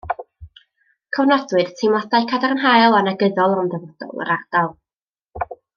[1.17, 4.75] Cofnodwyd teimladau cadarnhaol a negyddol am ddyfodol yr ardal